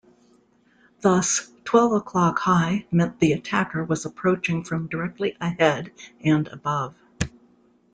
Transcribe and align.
Thus 1.01 1.51
"twelve 1.63 1.91
o'clock 1.91 2.39
high" 2.39 2.87
meant 2.89 3.19
the 3.19 3.33
attacker 3.33 3.83
was 3.83 4.03
approaching 4.03 4.63
from 4.63 4.87
directly 4.87 5.37
ahead 5.39 5.91
and 6.23 6.47
above. 6.47 6.95